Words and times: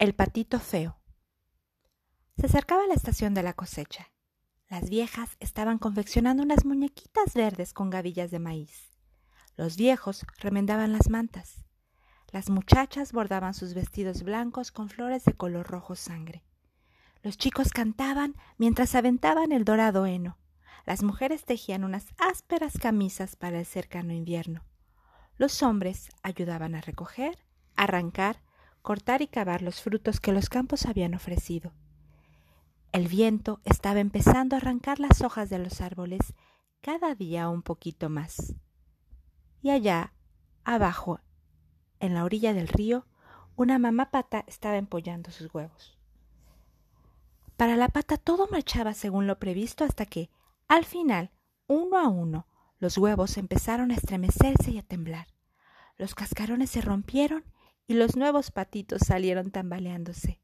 El 0.00 0.14
patito 0.14 0.58
feo. 0.58 0.96
Se 2.38 2.46
acercaba 2.46 2.86
la 2.86 2.94
estación 2.94 3.34
de 3.34 3.42
la 3.42 3.52
cosecha. 3.52 4.10
Las 4.70 4.88
viejas 4.88 5.36
estaban 5.40 5.76
confeccionando 5.76 6.42
unas 6.42 6.64
muñequitas 6.64 7.34
verdes 7.34 7.74
con 7.74 7.90
gavillas 7.90 8.30
de 8.30 8.38
maíz. 8.38 8.96
Los 9.58 9.76
viejos 9.76 10.24
remendaban 10.38 10.94
las 10.94 11.10
mantas. 11.10 11.66
Las 12.32 12.48
muchachas 12.48 13.12
bordaban 13.12 13.52
sus 13.52 13.74
vestidos 13.74 14.22
blancos 14.22 14.72
con 14.72 14.88
flores 14.88 15.26
de 15.26 15.34
color 15.34 15.66
rojo 15.66 15.94
sangre. 15.96 16.46
Los 17.22 17.36
chicos 17.36 17.68
cantaban 17.68 18.36
mientras 18.56 18.94
aventaban 18.94 19.52
el 19.52 19.66
dorado 19.66 20.06
heno. 20.06 20.38
Las 20.86 21.02
mujeres 21.02 21.44
tejían 21.44 21.84
unas 21.84 22.06
ásperas 22.16 22.78
camisas 22.78 23.36
para 23.36 23.58
el 23.58 23.66
cercano 23.66 24.14
invierno. 24.14 24.64
Los 25.36 25.62
hombres 25.62 26.08
ayudaban 26.22 26.74
a 26.74 26.80
recoger, 26.80 27.36
arrancar, 27.76 28.40
cortar 28.82 29.22
y 29.22 29.26
cavar 29.26 29.62
los 29.62 29.80
frutos 29.80 30.20
que 30.20 30.32
los 30.32 30.48
campos 30.48 30.86
habían 30.86 31.14
ofrecido. 31.14 31.72
El 32.92 33.06
viento 33.08 33.60
estaba 33.64 34.00
empezando 34.00 34.56
a 34.56 34.58
arrancar 34.58 34.98
las 34.98 35.22
hojas 35.22 35.48
de 35.48 35.58
los 35.58 35.80
árboles 35.80 36.34
cada 36.80 37.14
día 37.14 37.48
un 37.48 37.62
poquito 37.62 38.08
más. 38.08 38.54
Y 39.62 39.70
allá, 39.70 40.12
abajo, 40.64 41.20
en 42.00 42.14
la 42.14 42.24
orilla 42.24 42.52
del 42.52 42.68
río, 42.68 43.06
una 43.56 43.78
mamá 43.78 44.10
pata 44.10 44.44
estaba 44.46 44.76
empollando 44.76 45.30
sus 45.30 45.54
huevos. 45.54 45.98
Para 47.56 47.76
la 47.76 47.88
pata 47.88 48.16
todo 48.16 48.48
marchaba 48.50 48.94
según 48.94 49.26
lo 49.26 49.38
previsto 49.38 49.84
hasta 49.84 50.06
que, 50.06 50.30
al 50.66 50.86
final, 50.86 51.30
uno 51.66 51.98
a 51.98 52.08
uno, 52.08 52.46
los 52.78 52.96
huevos 52.96 53.36
empezaron 53.36 53.90
a 53.90 53.94
estremecerse 53.94 54.70
y 54.70 54.78
a 54.78 54.82
temblar. 54.82 55.26
Los 55.98 56.14
cascarones 56.14 56.70
se 56.70 56.80
rompieron 56.80 57.44
y 57.90 57.94
los 57.94 58.14
nuevos 58.14 58.52
patitos 58.52 59.02
salieron 59.04 59.50
tambaleándose. 59.50 60.40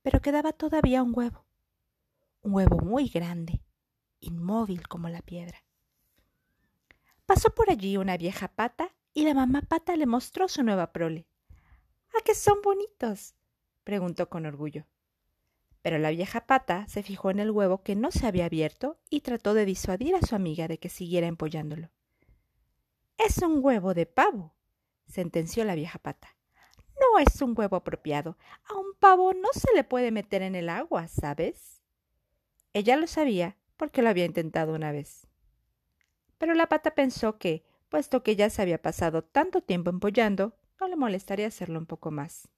Pero 0.00 0.22
quedaba 0.22 0.54
todavía 0.54 1.02
un 1.02 1.12
huevo, 1.14 1.44
un 2.40 2.54
huevo 2.54 2.78
muy 2.78 3.08
grande, 3.08 3.60
inmóvil 4.20 4.88
como 4.88 5.10
la 5.10 5.20
piedra. 5.20 5.62
Pasó 7.26 7.54
por 7.54 7.70
allí 7.70 7.98
una 7.98 8.16
vieja 8.16 8.48
pata 8.48 8.94
y 9.12 9.24
la 9.24 9.34
mamá 9.34 9.60
pata 9.60 9.94
le 9.96 10.06
mostró 10.06 10.48
su 10.48 10.62
nueva 10.62 10.94
prole. 10.94 11.26
¿A 12.18 12.24
qué 12.24 12.34
son 12.34 12.62
bonitos? 12.62 13.34
preguntó 13.84 14.30
con 14.30 14.46
orgullo. 14.46 14.86
Pero 15.82 15.98
la 15.98 16.08
vieja 16.08 16.46
pata 16.46 16.88
se 16.88 17.02
fijó 17.02 17.30
en 17.30 17.40
el 17.40 17.50
huevo 17.50 17.82
que 17.82 17.96
no 17.96 18.10
se 18.10 18.26
había 18.26 18.46
abierto 18.46 18.98
y 19.10 19.20
trató 19.20 19.52
de 19.52 19.66
disuadir 19.66 20.14
a 20.14 20.26
su 20.26 20.34
amiga 20.36 20.68
de 20.68 20.78
que 20.78 20.88
siguiera 20.88 21.26
empollándolo. 21.26 21.90
Es 23.18 23.36
un 23.42 23.62
huevo 23.62 23.92
de 23.92 24.06
pavo, 24.06 24.54
sentenció 25.10 25.64
la 25.64 25.74
vieja 25.74 25.98
pata. 25.98 26.36
No 26.98 27.18
es 27.18 27.40
un 27.40 27.54
huevo 27.56 27.76
apropiado. 27.76 28.36
A 28.68 28.74
un 28.74 28.94
pavo 28.98 29.32
no 29.32 29.48
se 29.52 29.72
le 29.74 29.84
puede 29.84 30.10
meter 30.10 30.42
en 30.42 30.54
el 30.54 30.68
agua, 30.68 31.08
¿sabes? 31.08 31.80
Ella 32.72 32.96
lo 32.96 33.06
sabía 33.06 33.56
porque 33.76 34.02
lo 34.02 34.10
había 34.10 34.26
intentado 34.26 34.74
una 34.74 34.92
vez. 34.92 35.26
Pero 36.38 36.54
la 36.54 36.68
pata 36.68 36.94
pensó 36.94 37.38
que, 37.38 37.64
puesto 37.88 38.22
que 38.22 38.36
ya 38.36 38.50
se 38.50 38.62
había 38.62 38.80
pasado 38.80 39.22
tanto 39.22 39.62
tiempo 39.62 39.90
empollando, 39.90 40.54
no 40.80 40.88
le 40.88 40.96
molestaría 40.96 41.46
hacerlo 41.46 41.78
un 41.78 41.86
poco 41.86 42.10
más. 42.10 42.48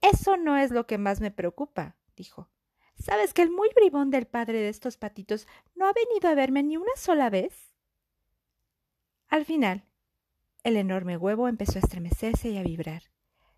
Eso 0.00 0.36
no 0.36 0.56
es 0.56 0.70
lo 0.70 0.86
que 0.86 0.98
más 0.98 1.20
me 1.20 1.30
preocupa, 1.30 1.96
dijo. 2.16 2.48
¿Sabes 2.98 3.34
que 3.34 3.42
el 3.42 3.50
muy 3.50 3.68
bribón 3.74 4.10
del 4.10 4.26
padre 4.26 4.58
de 4.58 4.68
estos 4.68 4.96
patitos 4.96 5.48
no 5.74 5.86
ha 5.86 5.92
venido 5.92 6.28
a 6.28 6.34
verme 6.34 6.62
ni 6.62 6.76
una 6.76 6.94
sola 6.96 7.30
vez? 7.30 7.72
Al 9.28 9.44
final, 9.44 9.84
el 10.64 10.78
enorme 10.78 11.16
huevo 11.18 11.46
empezó 11.46 11.78
a 11.78 11.82
estremecerse 11.82 12.48
y 12.48 12.56
a 12.56 12.62
vibrar. 12.62 13.02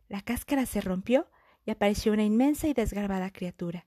La 0.08 0.20
cáscara 0.20 0.66
se 0.66 0.80
rompió 0.80 1.28
y 1.64 1.70
apareció 1.70 2.12
una 2.12 2.24
inmensa 2.24 2.66
y 2.66 2.74
desgarbada 2.74 3.30
criatura. 3.30 3.86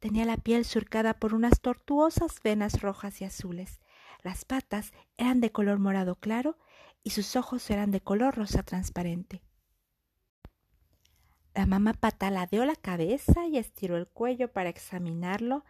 Tenía 0.00 0.24
la 0.24 0.36
piel 0.36 0.64
surcada 0.64 1.14
por 1.14 1.32
unas 1.32 1.60
tortuosas 1.60 2.40
venas 2.42 2.80
rojas 2.80 3.20
y 3.20 3.24
azules. 3.24 3.80
Las 4.22 4.44
patas 4.44 4.92
eran 5.16 5.40
de 5.40 5.52
color 5.52 5.78
morado 5.78 6.16
claro 6.16 6.58
y 7.04 7.10
sus 7.10 7.36
ojos 7.36 7.70
eran 7.70 7.90
de 7.90 8.00
color 8.00 8.36
rosa 8.36 8.62
transparente. 8.62 9.42
La 11.54 11.66
mamá 11.66 11.94
pata 11.94 12.30
ladeó 12.30 12.64
la 12.64 12.76
cabeza 12.76 13.46
y 13.46 13.58
estiró 13.58 13.96
el 13.96 14.08
cuello 14.08 14.52
para 14.52 14.70
examinarlo 14.70 15.64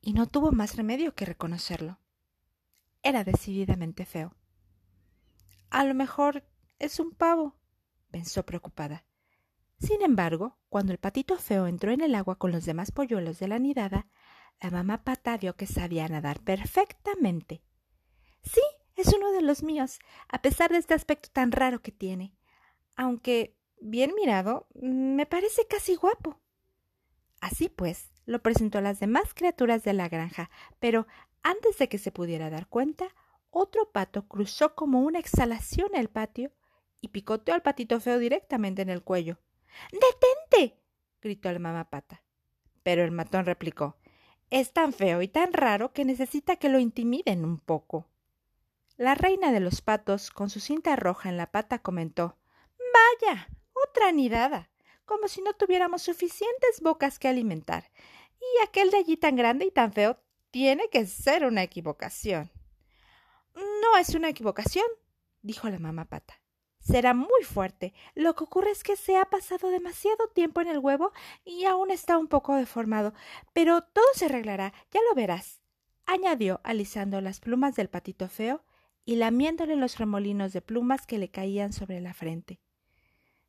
y 0.00 0.12
no 0.12 0.26
tuvo 0.26 0.52
más 0.52 0.76
remedio 0.76 1.14
que 1.14 1.24
reconocerlo. 1.24 1.98
Era 3.02 3.24
decididamente 3.24 4.04
feo. 4.04 4.34
A 5.70 5.84
lo 5.84 5.94
mejor 5.94 6.44
es 6.78 7.00
un 7.00 7.12
pavo, 7.12 7.56
pensó 8.10 8.44
preocupada. 8.44 9.04
Sin 9.78 10.02
embargo, 10.02 10.58
cuando 10.68 10.92
el 10.92 10.98
patito 10.98 11.36
feo 11.36 11.66
entró 11.66 11.90
en 11.90 12.00
el 12.00 12.14
agua 12.14 12.38
con 12.38 12.52
los 12.52 12.64
demás 12.64 12.92
polluelos 12.92 13.38
de 13.38 13.48
la 13.48 13.58
nidada, 13.58 14.06
la 14.60 14.70
mamá 14.70 15.04
pata 15.04 15.36
vio 15.36 15.54
que 15.56 15.66
sabía 15.66 16.08
nadar 16.08 16.40
perfectamente. 16.40 17.62
Sí, 18.42 18.62
es 18.94 19.12
uno 19.12 19.32
de 19.32 19.42
los 19.42 19.62
míos, 19.62 19.98
a 20.28 20.40
pesar 20.40 20.70
de 20.70 20.78
este 20.78 20.94
aspecto 20.94 21.28
tan 21.30 21.52
raro 21.52 21.82
que 21.82 21.92
tiene. 21.92 22.34
Aunque, 22.96 23.58
bien 23.78 24.14
mirado, 24.14 24.66
me 24.74 25.26
parece 25.26 25.66
casi 25.66 25.94
guapo. 25.96 26.40
Así 27.40 27.68
pues, 27.68 28.10
lo 28.24 28.42
presentó 28.42 28.78
a 28.78 28.82
las 28.82 28.98
demás 28.98 29.34
criaturas 29.34 29.84
de 29.84 29.92
la 29.92 30.08
granja, 30.08 30.50
pero 30.80 31.06
antes 31.42 31.76
de 31.76 31.88
que 31.88 31.98
se 31.98 32.10
pudiera 32.10 32.48
dar 32.48 32.66
cuenta, 32.66 33.08
otro 33.58 33.90
pato 33.90 34.28
cruzó 34.28 34.74
como 34.74 35.00
una 35.00 35.18
exhalación 35.18 35.94
el 35.94 36.08
patio 36.08 36.52
y 37.00 37.08
picoteó 37.08 37.54
al 37.54 37.62
patito 37.62 38.00
feo 38.00 38.18
directamente 38.18 38.82
en 38.82 38.90
el 38.90 39.02
cuello. 39.02 39.38
¡Detente! 39.92 40.78
gritó 41.22 41.50
la 41.50 41.58
mamá 41.58 41.88
pata. 41.88 42.22
Pero 42.82 43.02
el 43.02 43.12
matón 43.12 43.46
replicó 43.46 43.96
Es 44.50 44.72
tan 44.72 44.92
feo 44.92 45.22
y 45.22 45.28
tan 45.28 45.54
raro 45.54 45.94
que 45.94 46.04
necesita 46.04 46.56
que 46.56 46.68
lo 46.68 46.78
intimiden 46.78 47.44
un 47.44 47.58
poco. 47.58 48.10
La 48.98 49.14
reina 49.14 49.52
de 49.52 49.60
los 49.60 49.80
patos, 49.80 50.30
con 50.30 50.50
su 50.50 50.60
cinta 50.60 50.94
roja 50.94 51.30
en 51.30 51.38
la 51.38 51.50
pata, 51.50 51.78
comentó 51.78 52.36
Vaya, 53.22 53.48
otra 53.72 54.12
nidada, 54.12 54.70
como 55.06 55.28
si 55.28 55.40
no 55.40 55.54
tuviéramos 55.54 56.02
suficientes 56.02 56.80
bocas 56.82 57.18
que 57.18 57.28
alimentar. 57.28 57.90
Y 58.38 58.62
aquel 58.64 58.90
de 58.90 58.98
allí 58.98 59.16
tan 59.16 59.34
grande 59.34 59.64
y 59.64 59.70
tan 59.70 59.92
feo 59.92 60.18
tiene 60.50 60.88
que 60.90 61.06
ser 61.06 61.46
una 61.46 61.62
equivocación. 61.62 62.50
No 63.92 63.98
es 63.98 64.14
una 64.14 64.28
equivocación, 64.28 64.86
dijo 65.42 65.68
la 65.68 65.78
mamá 65.78 66.06
pata. 66.06 66.34
Será 66.80 67.14
muy 67.14 67.42
fuerte. 67.44 67.94
Lo 68.14 68.34
que 68.34 68.44
ocurre 68.44 68.70
es 68.70 68.82
que 68.82 68.96
se 68.96 69.16
ha 69.16 69.24
pasado 69.24 69.70
demasiado 69.70 70.28
tiempo 70.28 70.60
en 70.60 70.68
el 70.68 70.78
huevo 70.78 71.12
y 71.44 71.64
aún 71.64 71.90
está 71.90 72.18
un 72.18 72.28
poco 72.28 72.54
deformado. 72.54 73.12
Pero 73.52 73.82
todo 73.82 74.04
se 74.14 74.26
arreglará, 74.26 74.72
ya 74.92 75.00
lo 75.08 75.14
verás, 75.14 75.62
añadió, 76.04 76.60
alisando 76.64 77.20
las 77.20 77.40
plumas 77.40 77.74
del 77.74 77.88
patito 77.88 78.28
feo 78.28 78.64
y 79.04 79.16
lamiéndole 79.16 79.76
los 79.76 79.98
remolinos 79.98 80.52
de 80.52 80.62
plumas 80.62 81.06
que 81.06 81.18
le 81.18 81.30
caían 81.30 81.72
sobre 81.72 82.00
la 82.00 82.14
frente. 82.14 82.60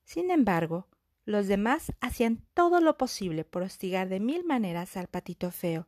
Sin 0.04 0.32
embargo, 0.32 0.88
los 1.26 1.48
demás 1.48 1.94
hacían 2.00 2.46
todo 2.54 2.80
lo 2.80 2.98
posible 2.98 3.44
por 3.44 3.64
hostigar 3.64 4.08
de 4.08 4.20
mil 4.20 4.46
maneras 4.46 4.98
al 4.98 5.08
patito 5.08 5.52
feo. 5.52 5.88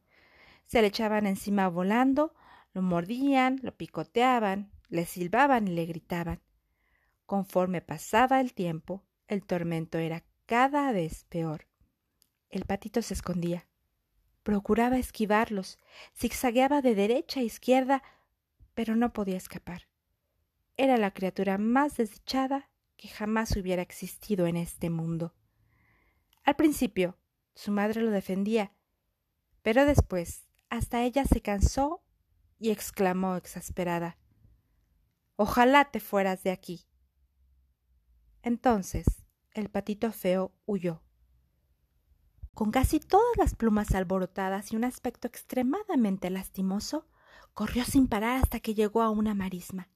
Se 0.65 0.81
le 0.81 0.87
echaban 0.87 1.25
encima 1.25 1.67
volando, 1.67 2.33
lo 2.73 2.81
mordían, 2.81 3.59
lo 3.63 3.75
picoteaban, 3.75 4.71
le 4.89 5.05
silbaban 5.05 5.67
y 5.67 5.71
le 5.71 5.85
gritaban. 5.85 6.41
Conforme 7.25 7.81
pasaba 7.81 8.41
el 8.41 8.53
tiempo, 8.53 9.03
el 9.27 9.45
tormento 9.45 9.97
era 9.97 10.23
cada 10.45 10.91
vez 10.91 11.25
peor. 11.25 11.67
El 12.49 12.65
patito 12.65 13.01
se 13.01 13.13
escondía. 13.13 13.67
Procuraba 14.43 14.97
esquivarlos, 14.97 15.77
zigzagueaba 16.15 16.81
de 16.81 16.95
derecha 16.95 17.39
a 17.39 17.43
izquierda, 17.43 18.01
pero 18.73 18.95
no 18.95 19.13
podía 19.13 19.37
escapar. 19.37 19.87
Era 20.77 20.97
la 20.97 21.11
criatura 21.11 21.57
más 21.57 21.97
desdichada 21.97 22.69
que 22.97 23.09
jamás 23.09 23.55
hubiera 23.55 23.81
existido 23.81 24.47
en 24.47 24.57
este 24.57 24.89
mundo. 24.89 25.35
Al 26.43 26.55
principio, 26.55 27.17
su 27.53 27.71
madre 27.71 28.01
lo 28.01 28.11
defendía, 28.11 28.71
pero 29.61 29.85
después 29.85 30.47
hasta 30.69 31.03
ella 31.03 31.25
se 31.25 31.41
cansó 31.41 32.01
y 32.59 32.69
exclamó 32.71 33.35
exasperada 33.35 34.17
Ojalá 35.41 35.85
te 35.89 36.01
fueras 36.01 36.43
de 36.43 36.51
aquí. 36.51 36.85
Entonces 38.43 39.05
el 39.53 39.69
patito 39.69 40.11
feo 40.11 40.51
huyó. 40.65 41.01
Con 42.53 42.71
casi 42.71 42.99
todas 42.99 43.37
las 43.37 43.55
plumas 43.55 43.95
alborotadas 43.95 44.73
y 44.73 44.75
un 44.75 44.83
aspecto 44.83 45.27
extremadamente 45.27 46.29
lastimoso, 46.29 47.07
corrió 47.53 47.85
sin 47.85 48.07
parar 48.07 48.41
hasta 48.41 48.59
que 48.59 48.73
llegó 48.73 49.01
a 49.01 49.09
una 49.09 49.33
marisma. 49.33 49.89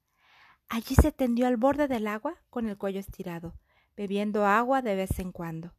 Allí 0.68 0.94
se 0.94 1.12
tendió 1.12 1.46
al 1.46 1.58
borde 1.58 1.88
del 1.88 2.06
agua 2.06 2.42
con 2.48 2.68
el 2.68 2.78
cuello 2.78 3.00
estirado, 3.00 3.54
bebiendo 3.96 4.46
agua 4.46 4.80
de 4.80 4.94
vez 4.94 5.18
en 5.18 5.30
cuando. 5.30 5.74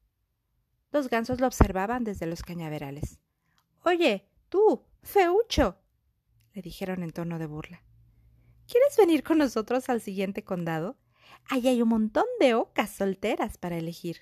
Los 0.91 1.09
gansos 1.09 1.41
lo 1.41 1.47
observaban 1.47 2.03
desde 2.03 2.27
los 2.27 2.43
cañaverales. 2.43 3.19
Oye, 3.83 4.29
tú, 4.49 4.85
feucho, 5.01 5.79
le 6.56 6.62
dijeron 6.62 7.04
en 7.04 7.12
tono 7.12 7.38
de 7.38 7.46
burla. 7.46 7.84
¿Quieres 8.68 8.98
venir 8.98 9.24
con 9.24 9.38
nosotros 9.38 9.90
al 9.90 10.02
siguiente 10.02 10.44
condado? 10.44 10.98
Allí 11.50 11.68
hay 11.68 11.81
un 11.81 11.90
montón 11.90 12.25
de 12.40 12.56
ocas 12.56 12.90
solteras 12.90 13.57
para 13.57 13.78
elegir. 13.78 14.22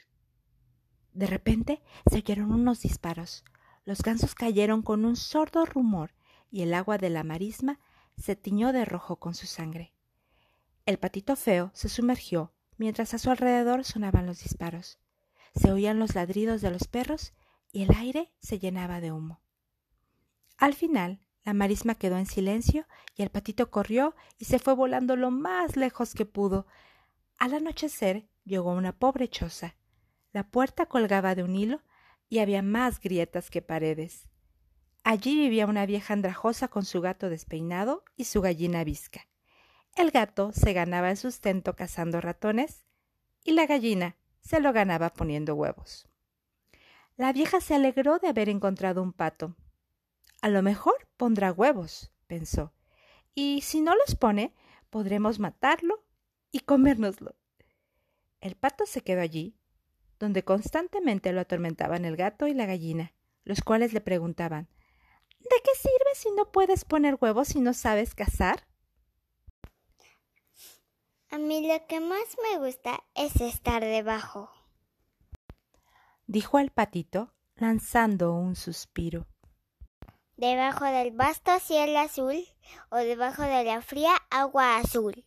De 1.14 1.28
repente 1.28 1.82
se 2.10 2.18
oyeron 2.18 2.52
unos 2.52 2.82
disparos. 2.82 3.46
Los 3.86 4.02
gansos 4.02 4.34
cayeron 4.34 4.82
con 4.82 5.06
un 5.06 5.16
sordo 5.16 5.66
rumor 5.66 6.16
y 6.50 6.64
el 6.64 6.74
agua 6.74 6.98
de 6.98 7.12
la 7.12 7.24
marisma 7.24 7.80
se 8.18 8.36
tiñó 8.36 8.74
de 8.74 8.84
rojo 8.84 9.18
con 9.18 9.36
su 9.36 9.46
sangre. 9.46 9.94
El 10.86 10.98
patito 10.98 11.36
feo 11.36 11.72
se 11.74 11.88
sumergió 11.88 12.52
mientras 12.78 13.14
a 13.14 13.20
su 13.20 13.30
alrededor 13.30 13.84
sonaban 13.84 14.26
los 14.26 14.42
disparos. 14.44 14.98
Se 15.56 15.72
oían 15.72 16.00
los 16.00 16.16
ladridos 16.16 16.62
de 16.62 16.72
los 16.72 16.88
perros 16.88 17.34
y 17.72 17.84
el 17.84 17.92
aire 17.96 18.34
se 18.40 18.58
llenaba 18.58 19.02
de 19.02 19.12
humo. 19.12 19.42
Al 20.58 20.74
final, 20.74 21.20
la 21.44 21.54
marisma 21.54 21.96
quedó 21.96 22.18
en 22.18 22.26
silencio 22.26 22.86
y 23.16 23.22
el 23.22 23.30
patito 23.30 23.70
corrió 23.70 24.16
y 24.38 24.46
se 24.46 24.60
fue 24.60 24.74
volando 24.74 25.16
lo 25.16 25.30
más 25.30 25.76
lejos 25.76 26.14
que 26.14 26.26
pudo. 26.26 26.66
Al 27.38 27.54
anochecer 27.54 28.28
llegó 28.46 28.72
una 28.72 28.94
pobre 28.94 29.28
choza. 29.28 29.76
La 30.32 30.50
puerta 30.50 30.86
colgaba 30.86 31.36
de 31.36 31.44
un 31.44 31.56
hilo 31.56 31.82
y 32.30 32.40
había 32.40 32.62
más 32.62 33.00
grietas 33.00 33.50
que 33.50 33.62
paredes. 33.62 34.30
Allí 35.04 35.36
vivía 35.36 35.66
una 35.66 35.86
vieja 35.86 36.14
andrajosa 36.14 36.70
con 36.70 36.86
su 36.86 37.02
gato 37.02 37.30
despeinado 37.30 38.06
y 38.16 38.24
su 38.24 38.42
gallina 38.42 38.86
visca. 38.86 39.28
El 39.96 40.12
gato 40.12 40.54
se 40.54 40.72
ganaba 40.74 41.12
el 41.12 41.18
sustento 41.18 41.76
cazando 41.76 42.22
ratones 42.22 42.86
y 43.44 43.52
la 43.52 43.66
gallina 43.66 44.16
se 44.40 44.62
lo 44.62 44.72
ganaba 44.72 45.14
poniendo 45.14 45.56
huevos. 45.56 46.08
La 47.18 47.32
vieja 47.34 47.60
se 47.62 47.76
alegró 47.76 48.18
de 48.18 48.30
haber 48.30 48.50
encontrado 48.50 49.04
un 49.04 49.14
pato. 49.14 49.56
A 50.42 50.50
lo 50.50 50.64
mejor 50.64 50.96
pondrá 51.24 51.54
huevos, 51.54 52.12
pensó, 52.28 52.74
y 53.34 53.62
si 53.62 53.80
no 53.80 53.96
los 53.96 54.14
pone, 54.14 54.54
podremos 54.90 55.40
matarlo 55.40 56.04
y 56.52 56.60
comérnoslo. 56.60 57.38
El 58.42 58.58
pato 58.58 58.86
se 58.86 59.00
quedó 59.00 59.22
allí, 59.22 59.56
donde 60.20 60.44
constantemente 60.44 61.32
lo 61.32 61.40
atormentaban 61.40 62.04
el 62.04 62.18
gato 62.18 62.46
y 62.48 62.54
la 62.54 62.66
gallina, 62.66 63.14
los 63.46 63.62
cuales 63.62 63.94
le 63.94 64.02
preguntaban 64.02 64.68
¿De 65.40 65.56
qué 65.64 65.72
sirve 65.78 66.14
si 66.14 66.30
no 66.32 66.52
puedes 66.52 66.84
poner 66.84 67.18
huevos 67.22 67.56
y 67.56 67.62
no 67.62 67.74
sabes 67.74 68.16
cazar? 68.16 68.68
A 71.30 71.38
mí 71.38 71.66
lo 71.66 71.88
que 71.88 72.02
más 72.02 72.36
me 72.52 72.66
gusta 72.66 73.02
es 73.16 73.40
estar 73.40 73.82
debajo, 73.82 74.52
dijo 76.28 76.60
el 76.60 76.72
patito, 76.72 77.34
lanzando 77.56 78.34
un 78.34 78.58
suspiro 78.58 79.26
debajo 80.38 80.86
del 80.86 81.12
vasto 81.12 81.60
cielo 81.60 82.00
azul 82.00 82.46
o 82.90 82.98
debajo 82.98 83.44
de 83.44 83.64
la 83.64 83.82
fría 83.82 84.16
agua 84.30 84.78
azul. 84.78 85.26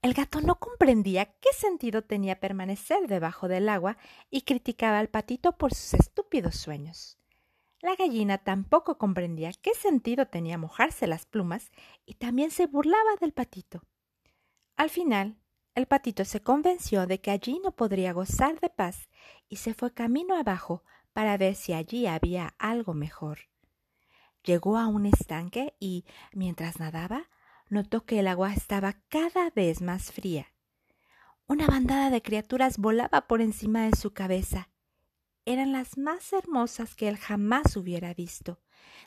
El 0.00 0.14
gato 0.14 0.40
no 0.40 0.58
comprendía 0.60 1.26
qué 1.26 1.52
sentido 1.56 2.02
tenía 2.02 2.38
permanecer 2.38 3.08
debajo 3.08 3.48
del 3.48 3.68
agua 3.68 3.96
y 4.30 4.42
criticaba 4.42 4.98
al 4.98 5.08
patito 5.08 5.56
por 5.56 5.74
sus 5.74 5.94
estúpidos 5.94 6.54
sueños. 6.54 7.18
La 7.80 7.94
gallina 7.96 8.38
tampoco 8.38 8.98
comprendía 8.98 9.52
qué 9.52 9.74
sentido 9.74 10.26
tenía 10.26 10.58
mojarse 10.58 11.06
las 11.06 11.26
plumas 11.26 11.70
y 12.06 12.14
también 12.14 12.50
se 12.50 12.66
burlaba 12.66 13.16
del 13.20 13.32
patito. 13.32 13.82
Al 14.76 14.90
final, 14.90 15.36
el 15.74 15.86
patito 15.86 16.24
se 16.24 16.42
convenció 16.42 17.06
de 17.06 17.20
que 17.20 17.30
allí 17.30 17.60
no 17.62 17.72
podría 17.72 18.12
gozar 18.12 18.58
de 18.60 18.68
paz 18.68 19.08
y 19.48 19.56
se 19.56 19.74
fue 19.74 19.92
camino 19.94 20.36
abajo 20.36 20.82
para 21.18 21.36
ver 21.36 21.56
si 21.56 21.72
allí 21.72 22.06
había 22.06 22.54
algo 22.60 22.94
mejor. 22.94 23.48
Llegó 24.44 24.78
a 24.78 24.86
un 24.86 25.04
estanque 25.04 25.74
y, 25.80 26.04
mientras 26.32 26.78
nadaba, 26.78 27.28
notó 27.68 28.06
que 28.06 28.20
el 28.20 28.28
agua 28.28 28.54
estaba 28.54 29.02
cada 29.08 29.50
vez 29.50 29.82
más 29.82 30.12
fría. 30.12 30.54
Una 31.48 31.66
bandada 31.66 32.10
de 32.10 32.22
criaturas 32.22 32.78
volaba 32.78 33.22
por 33.22 33.40
encima 33.40 33.88
de 33.88 33.96
su 33.96 34.12
cabeza. 34.12 34.70
Eran 35.44 35.72
las 35.72 35.98
más 35.98 36.32
hermosas 36.32 36.94
que 36.94 37.08
él 37.08 37.16
jamás 37.16 37.74
hubiera 37.76 38.14
visto. 38.14 38.60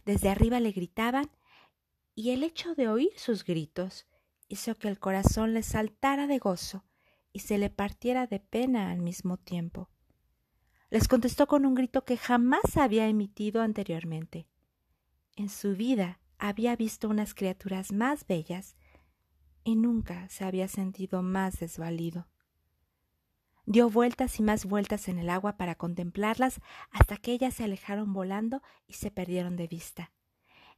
Desde 0.03 0.27
arriba 0.27 0.59
le 0.59 0.73
gritaban 0.73 1.31
y 2.13 2.31
el 2.31 2.43
hecho 2.43 2.75
de 2.75 2.89
oír 2.89 3.13
sus 3.15 3.45
gritos 3.45 4.05
hizo 4.49 4.77
que 4.77 4.89
el 4.89 4.99
corazón 4.99 5.53
le 5.53 5.63
saltara 5.63 6.27
de 6.27 6.39
gozo 6.39 6.83
y 7.31 7.39
se 7.39 7.57
le 7.57 7.69
partiera 7.69 8.27
de 8.27 8.41
pena 8.41 8.91
al 8.91 8.99
mismo 8.99 9.37
tiempo 9.37 9.89
les 10.91 11.07
contestó 11.07 11.47
con 11.47 11.65
un 11.65 11.73
grito 11.73 12.03
que 12.03 12.17
jamás 12.17 12.75
había 12.75 13.07
emitido 13.07 13.61
anteriormente. 13.61 14.47
En 15.37 15.47
su 15.47 15.73
vida 15.73 16.19
había 16.37 16.75
visto 16.75 17.07
unas 17.07 17.33
criaturas 17.33 17.93
más 17.93 18.27
bellas 18.27 18.75
y 19.63 19.77
nunca 19.77 20.27
se 20.27 20.43
había 20.43 20.67
sentido 20.67 21.23
más 21.23 21.59
desvalido. 21.59 22.27
Dio 23.65 23.89
vueltas 23.89 24.37
y 24.39 24.43
más 24.43 24.65
vueltas 24.65 25.07
en 25.07 25.17
el 25.17 25.29
agua 25.29 25.55
para 25.55 25.75
contemplarlas 25.75 26.59
hasta 26.89 27.15
que 27.15 27.31
ellas 27.31 27.53
se 27.53 27.63
alejaron 27.63 28.11
volando 28.11 28.61
y 28.85 28.93
se 28.93 29.11
perdieron 29.11 29.55
de 29.55 29.67
vista. 29.67 30.11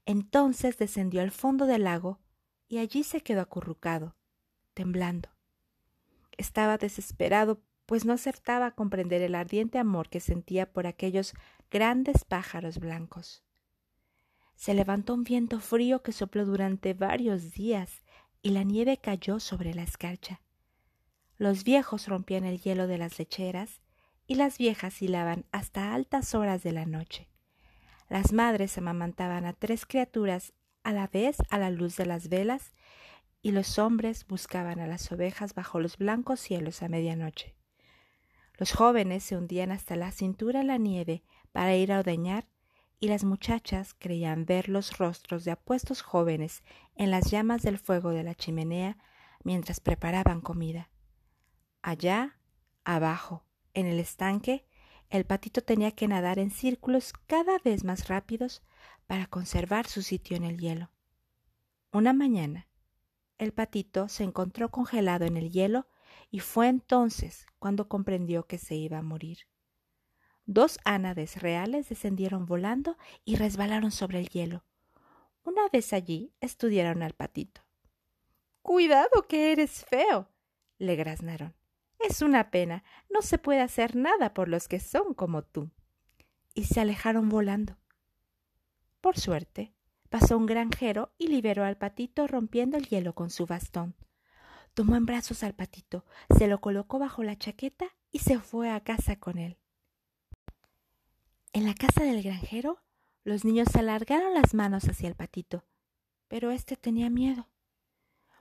Entonces 0.05 0.77
descendió 0.77 1.21
al 1.21 1.31
fondo 1.31 1.65
del 1.65 1.85
lago 1.85 2.19
y 2.67 2.77
allí 2.77 3.03
se 3.03 3.21
quedó 3.21 3.41
acurrucado, 3.41 4.15
temblando. 4.75 5.29
Estaba 6.37 6.77
desesperado 6.77 7.63
pues 7.85 8.05
no 8.05 8.13
acertaba 8.13 8.67
a 8.67 8.75
comprender 8.75 9.21
el 9.21 9.35
ardiente 9.35 9.77
amor 9.77 10.09
que 10.09 10.19
sentía 10.19 10.71
por 10.71 10.87
aquellos 10.87 11.33
grandes 11.69 12.23
pájaros 12.25 12.79
blancos. 12.79 13.43
Se 14.55 14.73
levantó 14.73 15.13
un 15.13 15.23
viento 15.23 15.59
frío 15.59 16.03
que 16.03 16.11
sopló 16.11 16.45
durante 16.45 16.93
varios 16.93 17.53
días 17.53 18.03
y 18.41 18.51
la 18.51 18.63
nieve 18.63 18.97
cayó 18.97 19.39
sobre 19.39 19.73
la 19.73 19.83
escarcha. 19.83 20.41
Los 21.37 21.63
viejos 21.63 22.07
rompían 22.07 22.45
el 22.45 22.61
hielo 22.61 22.87
de 22.87 22.97
las 22.97 23.19
lecheras 23.19 23.81
y 24.27 24.35
las 24.35 24.57
viejas 24.57 25.01
hilaban 25.01 25.45
hasta 25.51 25.93
altas 25.93 26.35
horas 26.35 26.63
de 26.63 26.71
la 26.71 26.85
noche. 26.85 27.27
Las 28.09 28.31
madres 28.31 28.77
amamantaban 28.77 29.45
a 29.45 29.53
tres 29.53 29.85
criaturas 29.85 30.53
a 30.83 30.93
la 30.93 31.07
vez 31.07 31.37
a 31.49 31.57
la 31.57 31.69
luz 31.69 31.95
de 31.97 32.05
las 32.05 32.29
velas 32.29 32.73
y 33.41 33.51
los 33.51 33.79
hombres 33.79 34.25
buscaban 34.27 34.79
a 34.79 34.87
las 34.87 35.11
ovejas 35.11 35.53
bajo 35.55 35.79
los 35.79 35.97
blancos 35.97 36.39
cielos 36.39 36.83
a 36.83 36.89
medianoche. 36.89 37.55
Los 38.57 38.71
jóvenes 38.73 39.23
se 39.23 39.35
hundían 39.35 39.71
hasta 39.71 39.95
la 39.95 40.11
cintura 40.11 40.61
en 40.61 40.67
la 40.67 40.77
nieve 40.77 41.23
para 41.51 41.75
ir 41.75 41.91
a 41.91 41.99
ordeñar 41.99 42.47
y 42.99 43.07
las 43.07 43.23
muchachas 43.23 43.95
creían 43.97 44.45
ver 44.45 44.69
los 44.69 44.97
rostros 44.97 45.43
de 45.43 45.51
apuestos 45.51 46.01
jóvenes 46.01 46.63
en 46.95 47.11
las 47.11 47.31
llamas 47.31 47.61
del 47.61 47.77
fuego 47.77 48.11
de 48.11 48.23
la 48.23 48.35
chimenea 48.35 48.97
mientras 49.43 49.79
preparaban 49.79 50.39
comida. 50.39 50.89
Allá, 51.81 52.39
abajo, 52.85 53.43
en 53.73 53.87
el 53.87 53.99
estanque, 53.99 54.65
el 55.09 55.25
patito 55.25 55.61
tenía 55.61 55.91
que 55.91 56.07
nadar 56.07 56.39
en 56.39 56.49
círculos 56.49 57.13
cada 57.27 57.57
vez 57.59 57.83
más 57.83 58.07
rápidos 58.07 58.63
para 59.05 59.27
conservar 59.27 59.87
su 59.87 60.01
sitio 60.01 60.37
en 60.37 60.43
el 60.43 60.57
hielo. 60.57 60.91
Una 61.91 62.13
mañana, 62.13 62.67
el 63.37 63.51
patito 63.51 64.07
se 64.07 64.23
encontró 64.23 64.69
congelado 64.69 65.25
en 65.25 65.37
el 65.37 65.51
hielo 65.51 65.87
y 66.33 66.39
fue 66.39 66.67
entonces 66.67 67.45
cuando 67.59 67.87
comprendió 67.87 68.47
que 68.47 68.57
se 68.57 68.73
iba 68.73 68.97
a 68.97 69.03
morir. 69.03 69.37
Dos 70.47 70.79
ánades 70.83 71.39
reales 71.39 71.89
descendieron 71.89 72.47
volando 72.47 72.97
y 73.23 73.35
resbalaron 73.35 73.91
sobre 73.91 74.19
el 74.19 74.29
hielo. 74.29 74.63
Una 75.43 75.61
vez 75.71 75.93
allí 75.93 76.33
estudiaron 76.41 77.03
al 77.03 77.13
patito. 77.13 77.61
Cuidado 78.63 79.27
que 79.29 79.51
eres 79.51 79.85
feo, 79.85 80.27
le 80.79 80.95
graznaron. 80.95 81.53
Es 81.99 82.23
una 82.23 82.49
pena, 82.49 82.83
no 83.11 83.21
se 83.21 83.37
puede 83.37 83.61
hacer 83.61 83.95
nada 83.95 84.33
por 84.33 84.47
los 84.47 84.67
que 84.67 84.79
son 84.79 85.13
como 85.13 85.43
tú. 85.43 85.69
Y 86.55 86.63
se 86.63 86.81
alejaron 86.81 87.29
volando. 87.29 87.77
Por 89.01 89.19
suerte, 89.19 89.71
pasó 90.09 90.35
un 90.39 90.47
granjero 90.47 91.13
y 91.19 91.27
liberó 91.27 91.63
al 91.63 91.77
patito 91.77 92.25
rompiendo 92.25 92.75
el 92.75 92.87
hielo 92.87 93.13
con 93.13 93.29
su 93.29 93.45
bastón. 93.45 93.93
Tomó 94.73 94.95
en 94.95 95.05
brazos 95.05 95.43
al 95.43 95.53
patito, 95.53 96.03
se 96.35 96.47
lo 96.47 96.59
colocó 96.59 96.97
bajo 96.97 97.23
la 97.23 97.37
chaqueta 97.37 97.95
y 98.11 98.19
se 98.19 98.39
fue 98.39 98.71
a 98.71 98.79
casa 98.79 99.17
con 99.17 99.37
él. 99.37 99.57
En 101.53 101.65
la 101.65 101.75
casa 101.75 102.03
del 102.03 102.23
granjero, 102.23 102.79
los 103.23 103.45
niños 103.45 103.75
alargaron 103.75 104.33
las 104.33 104.55
manos 104.55 104.89
hacia 104.89 105.07
el 105.07 105.15
patito, 105.15 105.63
pero 106.27 106.49
éste 106.49 106.75
tenía 106.75 107.11
miedo. 107.11 107.47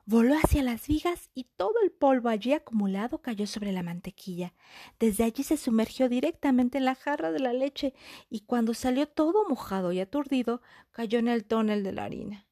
Voló 0.07 0.35
hacia 0.35 0.63
las 0.63 0.89
vigas 0.89 1.31
y 1.35 1.45
todo 1.45 1.75
el 1.85 1.93
polvo 1.93 2.31
allí 2.31 2.55
acumulado 2.55 3.21
cayó 3.21 3.47
sobre 3.47 3.71
la 3.71 3.83
mantequilla. 3.83 4.55
Desde 4.99 5.25
allí 5.25 5.45
se 5.45 5.57
sumergió 5.57 6.09
directamente 6.09 6.79
en 6.79 6.87
la 6.87 6.95
jarra 6.95 7.31
de 7.31 7.39
la 7.39 7.53
leche 7.53 7.95
y 8.31 8.41
cuando 8.41 8.75
salió 8.75 9.07
todo 9.07 9.49
mojado 9.49 9.93
y 9.93 10.01
aturdido, 10.01 10.63
cayó 10.91 11.19
en 11.19 11.29
el 11.29 11.45
tonel 11.45 11.85
de 11.85 11.93
la 11.93 12.05
harina. 12.05 12.47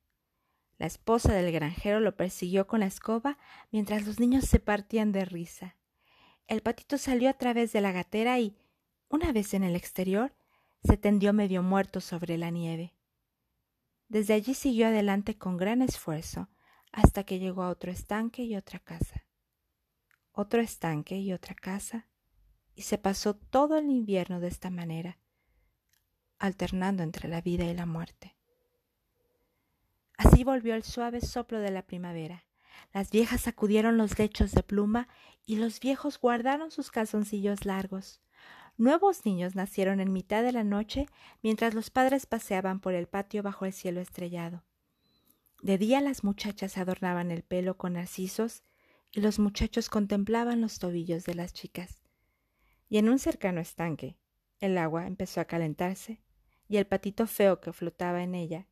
La 0.81 0.87
esposa 0.87 1.35
del 1.35 1.53
granjero 1.53 2.01
lo 2.01 2.17
persiguió 2.17 2.67
con 2.67 2.81
la 2.81 2.87
escoba 2.87 3.37
mientras 3.71 4.07
los 4.07 4.19
niños 4.19 4.47
se 4.47 4.61
partían 4.61 5.13
de 5.13 5.27
risa. 5.27 5.77
El 6.47 6.63
patito 6.63 6.97
salió 6.97 7.29
a 7.29 7.35
través 7.35 7.75
de 7.75 7.83
la 7.83 7.93
gatera 7.93 8.39
y, 8.39 8.57
una 9.11 9.31
vez 9.31 9.53
en 9.53 9.63
el 9.63 9.77
exterior, 9.77 10.35
se 10.83 10.97
tendió 10.97 11.35
medio 11.35 11.63
muerto 11.63 12.01
sobre 12.01 12.39
la 12.39 12.49
nieve. 12.49 12.95
Desde 14.09 14.33
allí 14.33 14.55
siguió 14.55 14.87
adelante 14.87 15.37
con 15.37 15.59
gran 15.59 15.83
esfuerzo 15.83 16.49
hasta 16.93 17.25
que 17.25 17.39
llegó 17.39 17.63
a 17.63 17.69
otro 17.69 17.93
estanque 17.93 18.45
y 18.45 18.57
otra 18.57 18.79
casa. 18.79 19.27
Otro 20.33 20.63
estanque 20.63 21.19
y 21.19 21.35
otra 21.35 21.55
casa, 21.55 22.09
y 22.75 22.83
se 22.83 22.97
pasó 22.97 23.37
todo 23.37 23.77
el 23.77 23.91
invierno 23.91 24.41
de 24.41 24.49
esta 24.49 24.71
manera, 24.71 25.19
alternando 26.39 27.03
entre 27.03 27.29
la 27.29 27.43
vida 27.43 27.67
y 27.67 27.75
la 27.75 27.85
muerte. 27.85 28.40
Así 30.21 30.45
volvió 30.45 30.75
el 30.75 30.83
suave 30.83 31.23
soplo 31.23 31.61
de 31.61 31.71
la 31.71 31.87
primavera. 31.87 32.45
Las 32.93 33.11
viejas 33.11 33.41
sacudieron 33.41 33.97
los 33.97 34.19
lechos 34.19 34.53
de 34.53 34.63
pluma 34.63 35.09
y 35.47 35.57
los 35.57 35.81
viejos 35.81 36.21
guardaron 36.21 36.71
sus 36.71 36.91
calzoncillos 36.91 37.65
largos. 37.65 38.21
Nuevos 38.77 39.25
niños 39.25 39.55
nacieron 39.55 39.99
en 39.99 40.13
mitad 40.13 40.43
de 40.43 40.53
la 40.53 40.63
noche 40.63 41.07
mientras 41.43 41.73
los 41.73 41.89
padres 41.89 42.27
paseaban 42.27 42.81
por 42.81 42.93
el 42.93 43.07
patio 43.07 43.43
bajo 43.43 43.65
el 43.65 43.73
cielo 43.73 44.03
estrellado. 44.03 44.63
De 45.63 45.79
día 45.79 46.03
las 46.03 46.23
muchachas 46.23 46.77
adornaban 46.77 47.31
el 47.31 47.43
pelo 47.43 47.79
con 47.79 47.95
narcisos 47.95 48.63
y 49.11 49.23
los 49.23 49.39
muchachos 49.39 49.89
contemplaban 49.89 50.61
los 50.61 50.79
tobillos 50.79 51.25
de 51.25 51.35
las 51.35 51.55
chicas. 51.55 52.03
Y 52.91 52.99
en 52.99 53.09
un 53.09 53.19
cercano 53.19 53.59
estanque, 53.63 54.19
el 54.59 54.77
agua 54.77 55.07
empezó 55.07 55.41
a 55.41 55.47
calentarse 55.47 56.21
y 56.69 56.77
el 56.77 56.87
patito 56.87 57.27
feo 57.27 57.63
que 57.63 57.73
flotaba 57.73 58.23
en 58.23 58.35
ella 58.35 58.67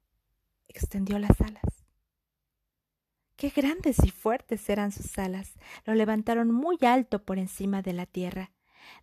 extendió 0.69 1.19
las 1.19 1.41
alas. 1.41 1.85
Qué 3.37 3.51
grandes 3.51 3.99
y 4.05 4.11
fuertes 4.11 4.69
eran 4.69 4.91
sus 4.91 5.17
alas. 5.19 5.55
Lo 5.85 5.95
levantaron 5.95 6.51
muy 6.51 6.77
alto 6.83 7.25
por 7.25 7.39
encima 7.39 7.83
de 7.83 7.93
la 7.93 8.05
tierra. 8.07 8.51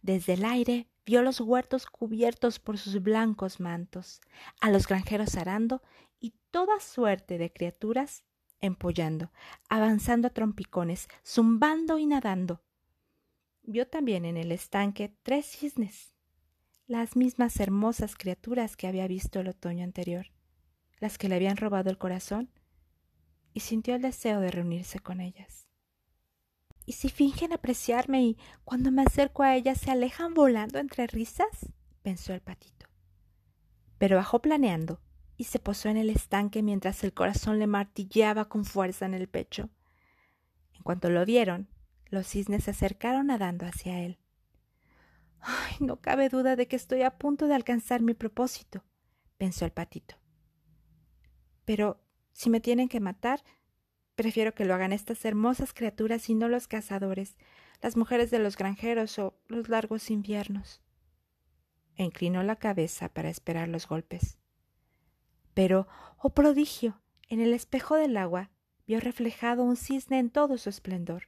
Desde 0.01 0.33
el 0.33 0.43
aire 0.43 0.89
vio 1.05 1.21
los 1.21 1.39
huertos 1.39 1.85
cubiertos 1.85 2.59
por 2.59 2.77
sus 2.77 3.01
blancos 3.01 3.59
mantos, 3.59 4.19
a 4.59 4.71
los 4.71 4.87
granjeros 4.87 5.35
arando 5.35 5.81
y 6.19 6.33
toda 6.51 6.79
suerte 6.79 7.37
de 7.37 7.53
criaturas 7.53 8.23
empollando, 8.59 9.31
avanzando 9.69 10.27
a 10.27 10.31
trompicones, 10.31 11.07
zumbando 11.25 11.97
y 11.97 12.05
nadando. 12.05 12.61
Vio 13.63 13.87
también 13.87 14.25
en 14.25 14.37
el 14.37 14.51
estanque 14.51 15.15
tres 15.23 15.45
cisnes, 15.45 16.13
las 16.87 17.15
mismas 17.15 17.59
hermosas 17.59 18.15
criaturas 18.15 18.75
que 18.75 18.87
había 18.87 19.07
visto 19.07 19.39
el 19.39 19.47
otoño 19.47 19.83
anterior, 19.83 20.27
las 21.05 21.19
que 21.19 21.29
le 21.29 21.35
habían 21.35 21.57
robado 21.57 21.91
el 21.91 21.99
corazón, 21.99 22.49
y 23.53 23.59
sintió 23.59 23.93
el 23.93 24.01
deseo 24.01 24.39
de 24.39 24.49
reunirse 24.49 24.99
con 24.99 25.21
ellas. 25.21 25.67
¿Y 26.83 26.93
si 26.93 27.09
fingen 27.09 27.53
apreciarme 27.53 28.23
y 28.23 28.37
cuando 28.63 28.89
me 28.91 29.03
acerco 29.03 29.43
a 29.43 29.55
ellas 29.55 29.79
se 29.79 29.91
alejan 29.91 30.33
volando 30.33 30.79
entre 30.79 31.05
risas? 31.05 31.71
pensó 32.01 32.33
el 32.33 32.41
patito. 32.41 32.87
Pero 33.99 34.17
bajó 34.17 34.41
planeando 34.41 34.99
y 35.37 35.43
se 35.43 35.59
posó 35.59 35.89
en 35.89 35.97
el 35.97 36.09
estanque 36.09 36.63
mientras 36.63 37.03
el 37.03 37.13
corazón 37.13 37.59
le 37.59 37.67
martilleaba 37.67 38.49
con 38.49 38.65
fuerza 38.65 39.05
en 39.05 39.13
el 39.13 39.27
pecho. 39.27 39.69
En 40.73 40.81
cuanto 40.81 41.11
lo 41.11 41.23
vieron, 41.23 41.69
los 42.07 42.25
cisnes 42.25 42.63
se 42.63 42.71
acercaron 42.71 43.27
nadando 43.27 43.67
hacia 43.67 44.01
él. 44.01 44.17
Ay, 45.39 45.75
no 45.81 46.01
cabe 46.01 46.29
duda 46.29 46.55
de 46.55 46.67
que 46.67 46.75
estoy 46.75 47.03
a 47.03 47.19
punto 47.19 47.45
de 47.45 47.53
alcanzar 47.53 48.01
mi 48.01 48.15
propósito, 48.15 48.83
pensó 49.37 49.65
el 49.65 49.71
patito. 49.71 50.15
Pero 51.65 51.99
si 52.31 52.49
me 52.49 52.59
tienen 52.59 52.87
que 52.87 52.99
matar, 52.99 53.43
Prefiero 54.15 54.53
que 54.53 54.63
lo 54.63 54.73
hagan 54.73 54.93
estas 54.93 55.23
hermosas 55.25 55.73
criaturas 55.73 56.29
y 56.29 56.35
no 56.35 56.47
los 56.47 56.67
cazadores, 56.67 57.35
las 57.81 57.97
mujeres 57.97 58.31
de 58.31 58.39
los 58.39 58.57
granjeros 58.57 59.19
o 59.19 59.37
los 59.47 59.67
largos 59.67 60.09
inviernos. 60.09 60.81
E 61.97 62.03
inclinó 62.03 62.41
la 62.41 62.55
cabeza 62.55 63.09
para 63.09 63.29
esperar 63.29 63.67
los 63.67 63.87
golpes. 63.87 64.37
Pero, 65.53 65.87
oh 66.17 66.29
prodigio, 66.29 67.01
en 67.27 67.41
el 67.41 67.53
espejo 67.53 67.95
del 67.95 68.15
agua 68.15 68.51
vio 68.87 68.99
reflejado 68.99 69.63
un 69.63 69.75
cisne 69.75 70.19
en 70.19 70.29
todo 70.29 70.57
su 70.57 70.69
esplendor, 70.69 71.23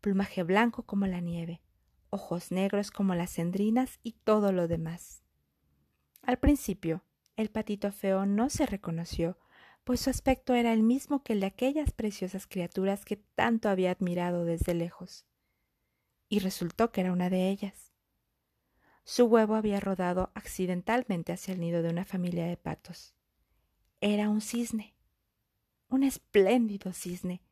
plumaje 0.00 0.42
blanco 0.44 0.84
como 0.84 1.06
la 1.06 1.20
nieve, 1.20 1.62
ojos 2.10 2.52
negros 2.52 2.90
como 2.90 3.14
las 3.14 3.32
cendrinas 3.32 3.98
y 4.02 4.12
todo 4.12 4.52
lo 4.52 4.68
demás. 4.68 5.24
Al 6.22 6.38
principio, 6.38 7.04
el 7.36 7.50
patito 7.50 7.90
feo 7.90 8.24
no 8.24 8.50
se 8.50 8.66
reconoció, 8.66 9.36
pues 9.84 10.00
su 10.00 10.10
aspecto 10.10 10.54
era 10.54 10.72
el 10.72 10.82
mismo 10.82 11.22
que 11.22 11.34
el 11.34 11.40
de 11.40 11.46
aquellas 11.46 11.92
preciosas 11.92 12.46
criaturas 12.46 13.04
que 13.04 13.16
tanto 13.16 13.68
había 13.68 13.90
admirado 13.90 14.44
desde 14.44 14.74
lejos. 14.74 15.26
Y 16.28 16.38
resultó 16.38 16.90
que 16.90 17.02
era 17.02 17.12
una 17.12 17.28
de 17.28 17.50
ellas. 17.50 17.92
Su 19.04 19.26
huevo 19.26 19.54
había 19.54 19.80
rodado 19.80 20.30
accidentalmente 20.34 21.32
hacia 21.32 21.52
el 21.52 21.60
nido 21.60 21.82
de 21.82 21.90
una 21.90 22.06
familia 22.06 22.46
de 22.46 22.56
patos. 22.56 23.14
Era 24.00 24.30
un 24.30 24.40
cisne, 24.40 24.94
un 25.88 26.02
espléndido 26.02 26.92
cisne, 26.94 27.42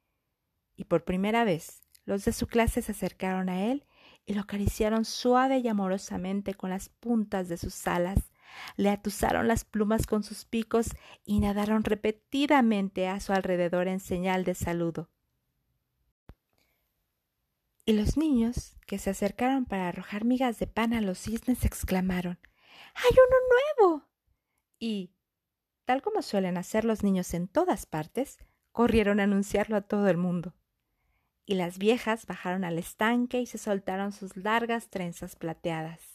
y 0.75 0.85
por 0.85 1.05
primera 1.05 1.45
vez 1.45 1.83
los 2.07 2.25
de 2.25 2.33
su 2.33 2.47
clase 2.47 2.81
se 2.81 2.93
acercaron 2.93 3.51
a 3.51 3.67
él 3.67 3.85
y 4.25 4.35
lo 4.35 4.41
acariciaron 4.41 5.05
suave 5.05 5.59
y 5.59 5.69
amorosamente 5.69 6.55
con 6.55 6.71
las 6.71 6.89
puntas 6.89 7.49
de 7.49 7.59
sus 7.59 7.87
alas 7.87 8.32
le 8.77 8.91
atusaron 8.91 9.49
las 9.49 9.65
plumas 9.65 10.07
con 10.07 10.23
sus 10.23 10.45
picos 10.45 10.89
y 11.25 11.41
nadaron 11.41 11.85
repetidamente 11.85 13.09
a 13.09 13.21
su 13.21 13.33
alrededor 13.33 13.89
en 13.89 14.01
señal 14.01 14.45
de 14.45 14.55
saludo. 14.55 15.09
Y 17.85 17.95
los 17.95 18.17
niños, 18.17 18.77
que 18.87 18.99
se 18.99 19.11
acercaron 19.11 19.65
para 19.65 19.89
arrojar 19.89 20.25
migas 20.25 20.59
de 20.59 20.67
pan 20.67 20.93
a 20.93 21.01
los 21.01 21.19
cisnes, 21.19 21.65
exclamaron 21.65 22.39
¡Hay 22.95 23.11
uno 23.11 23.89
nuevo! 23.89 24.09
y, 24.79 25.13
tal 25.85 26.03
como 26.03 26.23
suelen 26.23 26.57
hacer 26.57 26.85
los 26.85 27.03
niños 27.03 27.35
en 27.35 27.49
todas 27.49 27.87
partes, 27.87 28.39
corrieron 28.71 29.21
a 29.21 29.25
anunciarlo 29.25 29.77
a 29.77 29.83
todo 29.83 30.09
el 30.09 30.17
mundo. 30.17 30.55
Y 31.45 31.55
las 31.55 31.79
viejas 31.79 32.27
bajaron 32.27 32.65
al 32.65 32.79
estanque 32.79 33.41
y 33.41 33.47
se 33.47 33.59
soltaron 33.59 34.13
sus 34.13 34.37
largas 34.37 34.89
trenzas 34.89 35.35
plateadas 35.37 36.12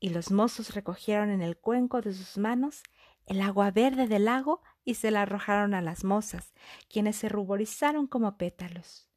y 0.00 0.08
los 0.08 0.32
mozos 0.32 0.74
recogieron 0.74 1.30
en 1.30 1.42
el 1.42 1.58
cuenco 1.58 2.00
de 2.00 2.14
sus 2.14 2.38
manos 2.38 2.82
el 3.26 3.42
agua 3.42 3.70
verde 3.70 4.08
del 4.08 4.24
lago 4.24 4.62
y 4.82 4.94
se 4.94 5.10
la 5.10 5.22
arrojaron 5.22 5.74
a 5.74 5.82
las 5.82 6.02
mozas, 6.02 6.52
quienes 6.88 7.16
se 7.16 7.28
ruborizaron 7.28 8.06
como 8.06 8.36
pétalos. 8.38 9.08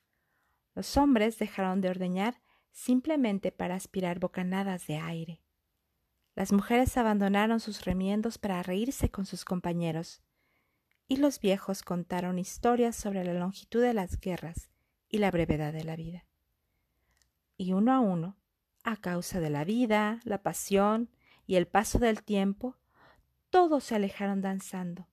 Los 0.75 0.97
hombres 0.97 1.39
dejaron 1.39 1.81
de 1.81 1.89
ordeñar 1.89 2.41
simplemente 2.71 3.51
para 3.51 3.75
aspirar 3.75 4.19
bocanadas 4.19 4.85
de 4.85 4.97
aire. 4.97 5.41
Las 6.35 6.51
mujeres 6.51 6.97
abandonaron 6.97 7.59
sus 7.59 7.85
remiendos 7.85 8.37
para 8.37 8.61
reírse 8.61 9.09
con 9.09 9.25
sus 9.25 9.45
compañeros, 9.45 10.21
y 11.07 11.17
los 11.17 11.39
viejos 11.39 11.83
contaron 11.83 12.39
historias 12.39 12.95
sobre 12.95 13.23
la 13.23 13.33
longitud 13.33 13.81
de 13.81 13.93
las 13.93 14.19
guerras 14.19 14.69
y 15.09 15.19
la 15.19 15.31
brevedad 15.31 15.71
de 15.73 15.83
la 15.83 15.95
vida. 15.95 16.25
Y 17.55 17.73
uno 17.73 17.93
a 17.93 17.99
uno 17.99 18.35
a 18.83 18.97
causa 18.97 19.39
de 19.39 19.49
la 19.49 19.63
vida, 19.63 20.19
la 20.23 20.43
pasión 20.43 21.09
y 21.45 21.55
el 21.55 21.67
paso 21.67 21.99
del 21.99 22.23
tiempo, 22.23 22.77
todos 23.49 23.83
se 23.83 23.95
alejaron 23.95 24.41
danzando. 24.41 25.07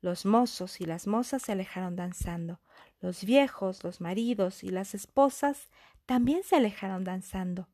Los 0.00 0.26
mozos 0.26 0.80
y 0.80 0.86
las 0.86 1.06
mozas 1.06 1.42
se 1.42 1.52
alejaron 1.52 1.96
danzando. 1.96 2.60
Los 3.00 3.24
viejos, 3.24 3.82
los 3.84 4.00
maridos 4.00 4.62
y 4.62 4.68
las 4.68 4.94
esposas 4.94 5.68
también 6.04 6.42
se 6.44 6.56
alejaron 6.56 7.04
danzando. 7.04 7.68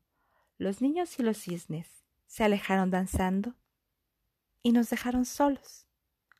Los 0.57 0.81
niños 0.81 1.19
y 1.19 1.23
los 1.23 1.37
cisnes 1.37 2.05
se 2.27 2.43
alejaron 2.43 2.89
danzando 2.89 3.55
y 4.61 4.71
nos 4.71 4.89
dejaron 4.89 5.25
solos 5.25 5.87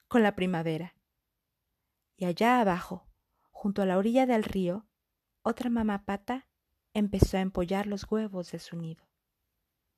con 0.08 0.24
la 0.24 0.36
primavera. 0.36 0.96
Y 2.16 2.26
allá 2.26 2.60
abajo, 2.60 3.08
junto 3.52 3.82
a 3.82 3.86
la 3.86 3.98
orilla 3.98 4.26
del 4.26 4.44
río, 4.44 4.88
otra 5.42 5.70
mamá 5.70 6.06
pata 6.06 6.48
empezó 6.94 7.38
a 7.38 7.42
empollar 7.42 7.88
los 7.88 8.10
huevos 8.10 8.52
de 8.52 8.60
su 8.60 8.76
nido. 8.76 9.04